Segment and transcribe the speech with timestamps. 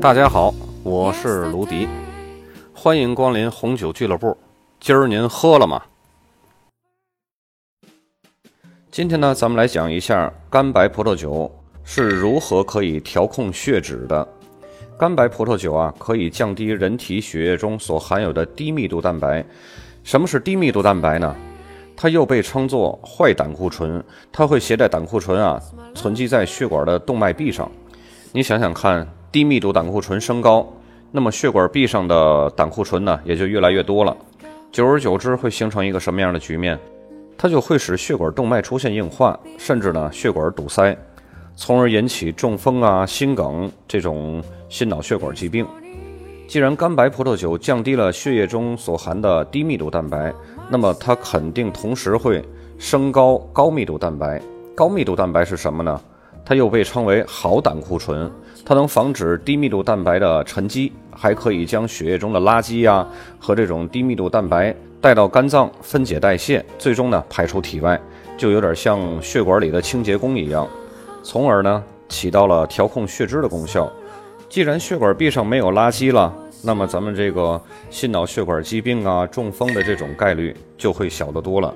[0.00, 1.88] 大家好，我是卢迪，
[2.72, 4.36] 欢迎光临红酒俱乐部。
[4.78, 5.82] 今儿您喝了吗？
[8.92, 11.50] 今天呢，咱们来讲一下干白葡萄酒
[11.82, 14.26] 是如何可以调控血脂的。
[14.96, 19.44] 干白葡萄酒啊，可以降低人体血液中所含有的低密度蛋白。
[20.04, 21.34] 什么是低密度蛋白呢？
[21.96, 25.60] 它又被称作坏胆固醇，它会携带胆固醇啊，
[25.92, 27.68] 存积在血管的动脉壁上。
[28.30, 30.66] 你想想看，低密度胆固醇升高，
[31.10, 34.16] 那么血管壁上的胆固醇呢，也就越来越多了。
[34.72, 36.78] 久而久之，会形成一个什么样的局面？
[37.36, 40.96] 它就会使血管动脉出现硬化，甚至呢血管堵塞，
[41.54, 45.66] 从而引起中风啊、心梗这种心脑血管疾病。
[46.46, 50.32] 既然干白葡萄酒降低了血液中所含的低密度蛋白，
[50.70, 52.42] 那么它肯定同时会
[52.78, 54.40] 升高高密度蛋白。
[54.74, 56.00] 高密度蛋白是什么呢？
[56.48, 58.32] 它又被称为好胆固醇，
[58.64, 63.06] 它能防止低密度蛋白的沉积，还可以将血液中的垃圾呀
[63.38, 68.00] 和这种低密度蛋白带到肝脏分解代谢，最终呢排出体外，
[68.38, 70.66] 就有点像血管里的清洁工一样，
[71.22, 73.92] 从而呢起到了调控血脂的功效。
[74.48, 77.60] 既然血管壁上没有垃圾了，那么咱们这个
[77.90, 81.74] 心脑血管疾病啊、中风的这种概率就会小得多了。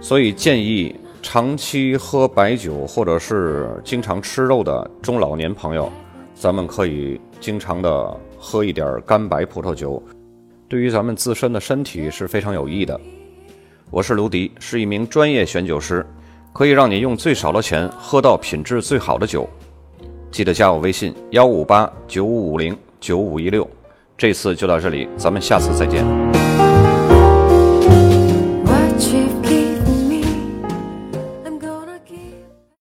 [0.00, 0.96] 所以建议。
[1.22, 5.90] 长期喝白酒或者是经常吃肉的中老年朋友，
[6.34, 10.02] 咱们可以经常的喝一点干白葡萄酒，
[10.68, 13.00] 对于咱们自身的身体是非常有益的。
[13.88, 16.04] 我是卢迪，是一名专业选酒师，
[16.52, 19.48] 可以让你用最少的钱喝到品质最好的酒。
[20.30, 23.66] 记得加我微信幺五八九五五零九五一六。
[24.18, 26.91] 这次就到这里，咱们下次再见。